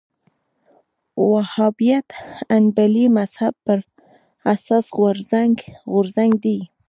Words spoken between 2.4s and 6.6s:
حنبلي مذهب پر اساس غورځنګ دی